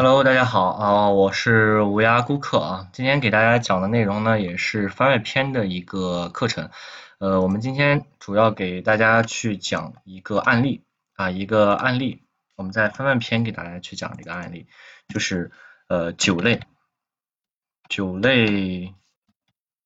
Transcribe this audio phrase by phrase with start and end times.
[0.00, 2.88] Hello，大家好啊，我是无涯顾客啊。
[2.92, 6.70] 今天给大家讲的内容呢，也是番外篇的一个课程。
[7.18, 10.84] 呃，我们今天主要给大家去讲一个案例
[11.14, 12.22] 啊，一个案例。
[12.54, 14.68] 我们在番外篇给大家去讲这个案例，
[15.08, 15.50] 就是
[15.88, 16.60] 呃酒类，
[17.88, 18.94] 酒类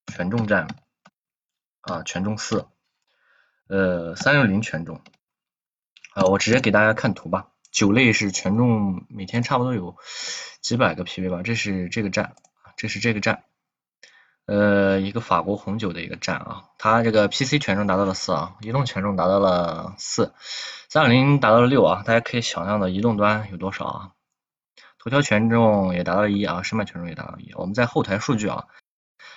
[0.09, 0.69] 权重战
[1.81, 2.67] 啊，权重四，
[3.67, 5.01] 呃三六零权重
[6.13, 7.49] 啊，我直接给大家看图吧。
[7.73, 9.97] 酒类是权重每天差不多有
[10.61, 12.35] 几百个 PV 吧，这是这个站，
[12.77, 13.45] 这是这个站，
[14.45, 20.35] 呃，一个法国红酒的一个站啊，它这个 PC 权重达到了四啊，移动权重达到了四，
[20.91, 24.13] 三六零达到了六啊，大家可以想象的移动端有多少啊？
[24.99, 27.55] 头条权重也达到了一啊，申办权重也达到一。
[27.55, 28.67] 我们在后台数据啊，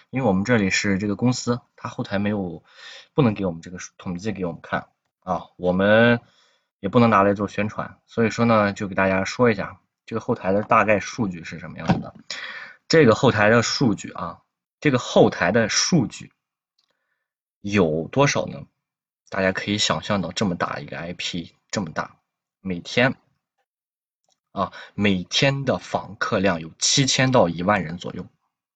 [0.09, 2.63] 因为我们这里是这个公司，它后台没有
[3.13, 4.89] 不能给我们这个统计给我们看
[5.21, 6.19] 啊，我们。
[6.79, 12.13] 也不能拿来做宣传，所以说呢，就给大家说一下这个后台的大概数据是什么样子的。
[12.87, 14.41] 这个后台的数据啊，
[14.79, 16.31] 这个后台的数据
[17.61, 18.65] 有多少呢？
[19.29, 22.17] 大家可以想象到这么大一个 IP，这么大，
[22.61, 23.15] 每天
[24.51, 28.27] 啊，每天的访客量有七千到一万人左右。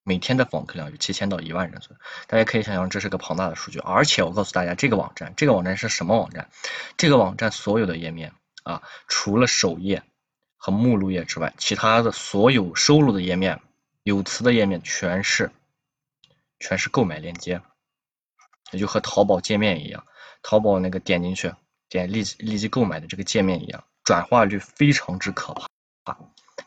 [0.10, 3.78] 每天的访客量有七千到一万人左右，大家可以想象这是个庞大的数据。
[3.78, 6.50] 而且我告诉大家，这个网站，这个网站是什么网站？
[6.98, 10.02] 这个网站所有的页面啊，除了首页
[10.58, 13.62] 和目录页之外，其他的所有收录的页面、
[14.02, 15.52] 有词的页面，全是
[16.60, 17.62] 全是购买链接，
[18.72, 20.08] 也就和淘宝界面一样，
[20.42, 21.54] 淘宝那个点进去
[21.88, 25.68] 点立即立即购买的这个界面一样，转化率非常之可怕。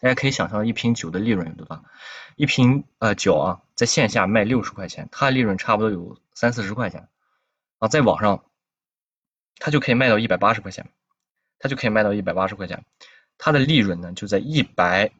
[0.02, 1.84] 大家可以想象一瓶酒的利润有多大？
[2.34, 7.06] 一瓶呃酒啊，在线下卖六十块钱，它的利润差不多有三四十块钱
[7.78, 8.44] 啊，在网上
[9.60, 10.88] 它就可以卖到一百八十块钱，
[11.60, 12.84] 它就可以卖到一百八十块钱，
[13.38, 15.12] 它的利润呢就在一百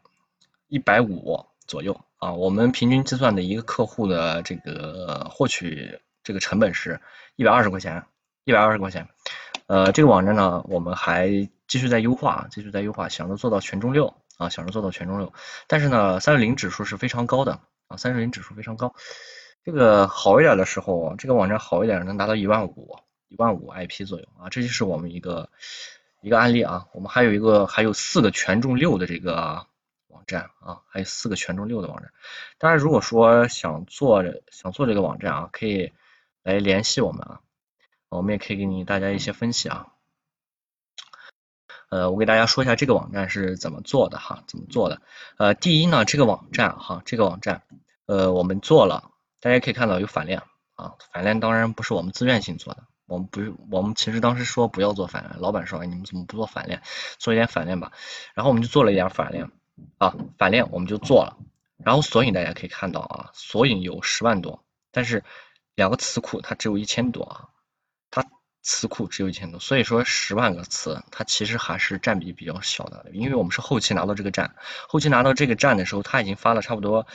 [0.66, 2.32] 一百五左右啊。
[2.32, 7.00] 我们平均计算的一个客户的这个获取这个成本是
[7.36, 8.04] 一百二十块钱，
[8.42, 9.08] 一百二十块钱。
[9.68, 14.12] 呃，这个网站呢，我们还继续在优化，继续在优化，想着做到权重六。
[14.42, 15.32] 啊，想着做到权重六，
[15.66, 18.94] 但是呢，三六零指数是非常高的啊，三六零指数非常高。
[19.64, 22.98] 这个好一点的时候，这个网站好一点能达到一万五，
[23.28, 25.50] 一万五 IP 左右啊，这就是我们一个
[26.20, 26.88] 一个案例啊。
[26.92, 29.66] 我们还有一个还有四个权重六的这个
[30.08, 32.10] 网站啊，还有四个权重六的网站。
[32.58, 35.92] 当然，如果说想做想做这个网站啊，可以
[36.42, 37.40] 来联系我们啊，
[38.08, 39.86] 我们也可以给你大家一些分析啊。
[41.92, 45.02] 呃，我给大家说一下这个网站是怎么做的哈，怎么做的？
[45.36, 47.64] 呃，第一呢，这个网站哈，这个网站，
[48.06, 49.10] 呃，我们做了，
[49.40, 50.40] 大家可以看到有反链
[50.74, 56.80] 啊，反链当然不是我们自愿性做的，我们不是，我们其实当时说不要做反链，老板说你们怎么不做反链，
[57.18, 57.92] 做一点反链吧，
[58.32, 59.50] 然后我们就做了一点反链
[59.98, 61.36] 啊，反链我们就做了，
[61.76, 65.24] 然后索引大家可以看到啊，索引有十万多，但是
[65.74, 67.51] 两个词库它只有一千多啊。
[68.62, 73.06] 词库只有一千多，所以说十万个词，它其实还是占比比较小的。
[73.12, 74.54] 因为我们是后期拿到这个站，
[74.88, 77.06] 后期拿到这个站的时候，他已经发了差不多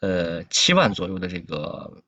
[0.00, 2.02] 呃七万左右的这个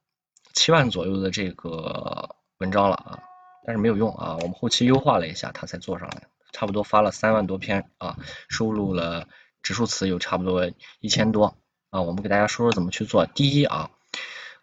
[0.53, 3.19] 七万左右的这个文章了啊，
[3.67, 8.19] 但是没有用啊，我们后期优化了一下，它才做上来，差不多发了三万多篇啊，
[8.51, 9.29] 收录了
[9.63, 10.71] 指数词有差不多
[11.01, 11.57] 一千多
[11.89, 12.03] 啊。
[12.03, 13.25] 我们给大家说说怎么去做。
[13.25, 13.91] 第一啊，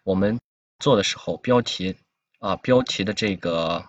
[0.04, 0.38] 我们
[0.78, 1.96] 做的时候标题。
[2.42, 3.86] 啊，标题的这个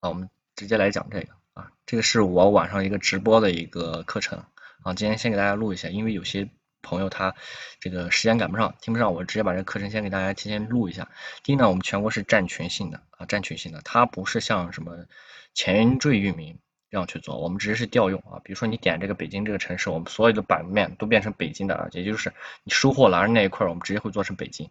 [0.00, 4.42] 啊，我们直接来讲这个啊，这个是我晚上一个直播的一个课程
[4.82, 6.48] 啊，今天先给大家录一下，因为有些
[6.80, 7.34] 朋友他
[7.80, 11.10] 这个时间赶不上，听不上，我直接把这个课程先给大家提前录一下。
[11.42, 15.04] 第一呢，我们全国是站群性的啊，站群性的，它不是像什么
[15.52, 16.58] 前缀域名
[16.90, 22.32] 这样去做，我们直接是调用啊，比如说你点这个北京这个城市，我们所有的版面都变成北京的啊，也就是
[22.64, 24.70] 你收货栏那一块，我们直接会做成北京。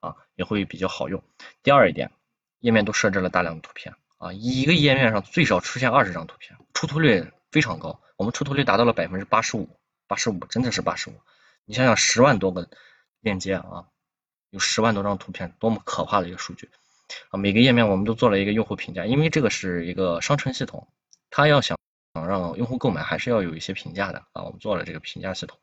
[0.00, 1.22] 啊，也会比较好用。
[1.62, 2.12] 第二一点，
[2.60, 8.00] 页面都设置了大量的图片啊，一个页面上最少出现二十张图片，出图率非常高。
[8.16, 9.68] 我们出图率达到了百分之八十五，
[10.06, 11.14] 八十五真的是八十五。
[11.64, 12.68] 你想想，十万多个
[13.20, 13.86] 链接啊，
[14.50, 16.70] 有十万多张图片，多么可怕的一个数据
[17.30, 17.38] 啊！
[17.38, 20.88] 每个页面我们都做了一个用户评价，因为这个是一个商城系统，
[21.30, 21.78] 它要想
[22.14, 24.42] 想让用户购买，还是要有一些评价的啊。
[24.44, 25.58] 我们做了这个评价系统，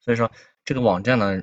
[0.00, 0.30] 所以说
[0.64, 1.42] 这个网站呢。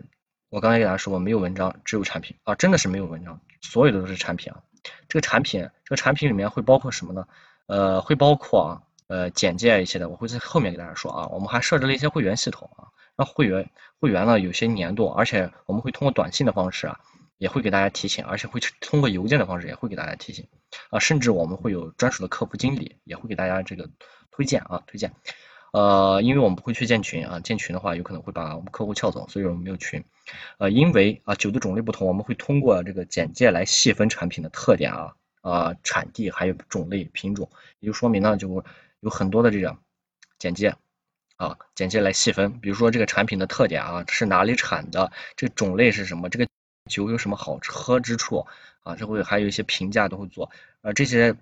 [0.49, 4.63] 我刚才给大家说过，没有文章，只有产品啊，真的是没有文章，所有的都是产品啊。
[5.07, 7.27] 这个产品，这个产品里面会包括什么呢？
[7.67, 11.27] 呃，会包括啊，呃，简介一些的，我会在后面给大家说啊。
[11.27, 13.69] 我们还设置了一些会员系统啊，让会员
[13.99, 16.99] 会员呢有些年度，而且我们会通过短信的方式啊，
[17.37, 20.47] 也会给大家提醒，而且会通过邮件的方式也会给大家提醒
[20.89, 23.87] 啊，甚至我们会有专属的客服经理，也会给大家这个
[24.31, 25.13] 推荐啊，推荐。
[25.71, 30.03] 呃，因为我们不会去建群啊，建群的话有可能会把我们客户撬走，所以我们没有群。
[30.57, 37.49] 呃，因为啊酒的种类不同，我们会通过这个简介来细分产品的特点啊啊产地还有种类品种，
[37.79, 38.63] 也就说明呢就
[38.99, 39.77] 有很多的这个
[40.39, 40.75] 简介
[41.37, 46.47] 啊简介来细分，比如说这个产品的特点啊是哪里产的，这种类是什么，这个
[46.89, 48.47] 酒有什么好喝之处
[48.81, 50.49] 啊，这会还有一些评价都会做，
[50.81, 51.35] 呃这些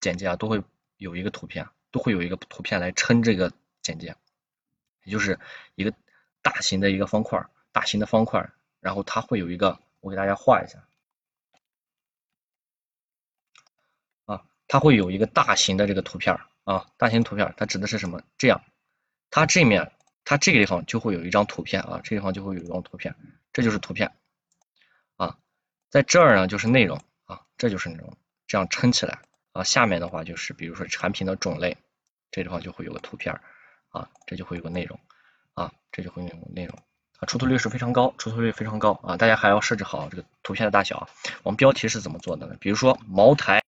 [0.00, 0.62] 简介啊都会
[0.98, 3.52] 有一个图片，都会有一个图片来撑这个。
[3.82, 4.16] 简介，
[5.04, 5.38] 也就是
[5.74, 5.92] 一个
[6.40, 8.50] 大型的一个方块，大型的方块，
[8.80, 10.84] 然后它会有一个，我给大家画一下，
[14.24, 18.22] 啊，它会有一个大型的这个图片啊，大型图片，它指的是什么？
[18.38, 18.62] 这样，
[19.30, 19.92] 它这面，
[20.24, 23.16] 它这个地方就会有一张图片啊，这地方就会有一张图片，
[23.52, 24.12] 这就是图片，
[25.16, 25.38] 啊，
[25.90, 29.18] 在这儿呢就是内容啊，这就是内容，这样撑起来
[29.52, 31.76] 啊，下面的话就是比如说产品的种类，
[32.30, 33.40] 这地方就会有个图片。
[33.92, 34.98] 啊，这就会有个内容，
[35.54, 36.76] 啊，这就会有内容，
[37.18, 41.08] 啊，出图率是非常高，出图率非常高啊，大家还要设置好这个图片的大小。
[41.44, 42.56] 我们标题是怎么做的呢？
[42.58, 43.62] 比如说茅台，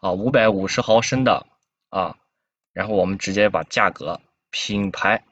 [0.00, 1.46] 啊，五百五十毫升的，
[1.88, 2.16] 啊，
[2.72, 4.20] 然后我们直接把价格、
[4.50, 5.24] 品牌，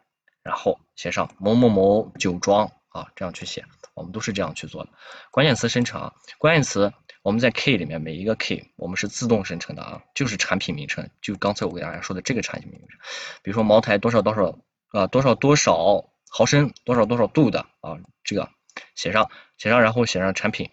[0.42, 4.90] 然后写上某某某酒庄，啊，这样去写，我们都是这样去做的。
[5.30, 6.92] 关键词生成啊，关键词。
[7.22, 12.98] 我们在 K 里面每一个 K 我们是自动生成的啊，就是产品名称，就刚才我给大家说的这个产品名称，
[13.42, 14.58] 比如说茅台多少多少
[14.88, 18.48] 啊多少多少毫升多少多少度的啊这个
[18.94, 20.70] 写上写上然后写上产品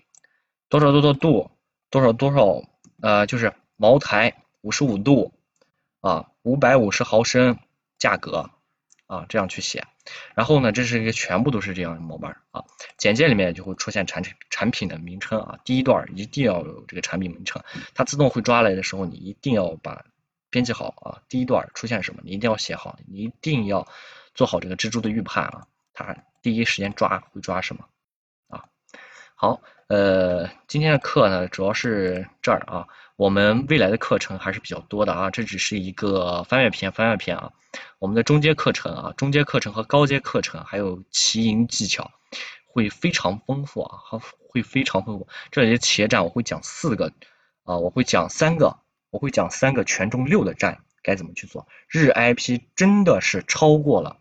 [0.69, 1.51] 多少多少度
[1.89, 2.63] 多少多少
[3.01, 5.33] 呃就是茅台五十五度
[5.99, 7.59] 啊五百五十毫升
[7.97, 8.51] 价格。
[9.07, 9.85] 啊，这样去写，
[10.35, 12.65] 然后呢，这是一个全部都是这样的模板啊。
[12.97, 17.63] 简介里面就会出现产产品的名称啊，第一段一定要有这个产品名称，
[17.95, 20.05] 它自动会抓来的时候，你一定要把
[20.49, 21.21] 编辑好啊。
[21.29, 23.87] 第一段出现什么，你一定要写好，你一定要
[24.35, 27.85] 做好这个蜘蛛的预判啊，它第一时间抓会抓什么
[28.49, 28.65] 啊？
[29.35, 32.87] 好，呃，今天的课呢，主要是这儿啊。
[33.17, 37.51] 我们未来的课程还是比较多的啊，这只是一个翻阅篇，翻阅篇啊。
[37.97, 42.11] 我们的中阶课程啊，中阶课程和高阶课程还有骑营技巧
[42.67, 43.97] 会非常丰富啊，
[44.49, 45.27] 会非常丰富。
[45.49, 47.11] 这里企业站我会讲四个
[47.63, 48.77] 啊，我会讲三个，
[49.09, 51.67] 我会讲三个权重六的站该怎么去做。
[51.89, 54.17] 日 IP 真的是超过了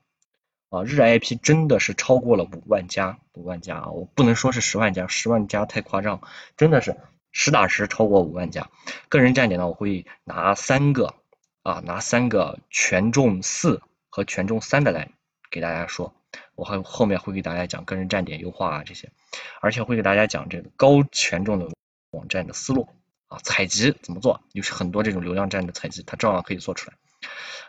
[0.70, 6.22] 啊，日 IP 真的是超过了五万加，五万加啊，我不能说是十万加，十万加太夸张，
[6.56, 6.96] 真的是。
[7.38, 8.70] 实打实超过五万家，
[9.10, 11.14] 个人站点呢，我会拿三个
[11.62, 15.10] 啊，拿三个权重四和权重三的来
[15.50, 16.14] 给大家说，
[16.54, 19.10] 我还后面会给大家讲个人站点优化啊这些，
[19.60, 21.68] 而且会给大家讲这个高权重的
[22.10, 22.88] 网站的思路
[23.28, 26.96] 啊，采集怎么做，就是很多这种流量站的采集，它照样可以做出来。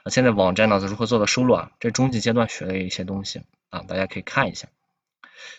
[0.09, 4.69] 现在网站呢如何做的收录啊，这中级阶段学的一些东西啊，大家可以看一下，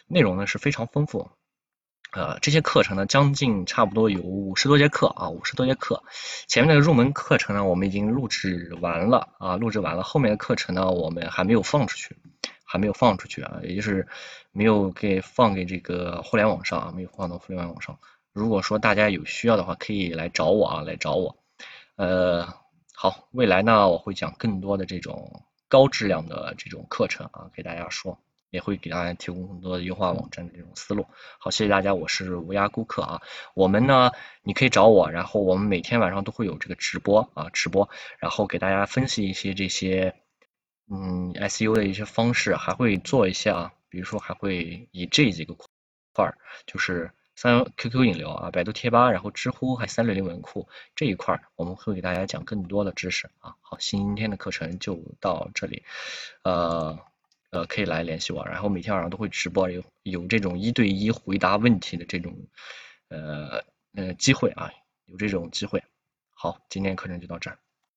[0.06, 1.30] 内容呢是非常丰富。
[2.12, 6.02] 呃，这些课程呢，将近差不多有五十多节课啊，五十多节课。
[6.46, 10.02] 前面的入门课程呢，我们已经录制完了啊，录制完了。
[10.02, 12.16] 后面的课程呢，我们还没有放出去，
[12.64, 14.08] 还没有放出去啊，也就是
[14.52, 17.98] 没有给放给这个互联网上啊，没有放到互联网上。
[18.32, 21.36] 如果说大家有需要的话，可以来找我啊，来找我。
[21.96, 22.54] 呃，
[22.94, 28.18] 好，未来呢，我会讲更多的这种高质量的这种课程啊，给大家说。
[28.50, 31.06] 也会给大家提供很多的优化网站的这种思路。
[31.38, 33.20] 好，谢谢大家，我是无涯顾客啊。
[33.54, 34.10] 我们呢，
[34.42, 37.88] 你可以找我，然后我们每天晚上都会有这个直播啊，直播，
[38.18, 40.14] 然后给大家分析一些这些
[40.90, 45.54] 嗯 S U 的一些方式，还会做一些啊，比如说还会以这几个
[46.14, 53.56] 块儿，就是三 Q Q 引流啊，百度贴吧，然后知乎还三六零文库这一块儿，我们会给大家讲更多的知识啊。
[53.60, 55.82] 好，今天的课程就到这里，
[56.42, 56.98] 呃。
[57.50, 62.36] 呃，可以来联系我，然后每天晚上都会直播，有有这种一对一回答问题的这种
[63.08, 63.64] 呃
[63.94, 64.70] 呃机会啊，
[65.06, 65.82] 有这种机会。
[66.30, 67.58] 好，今天课程就到这儿。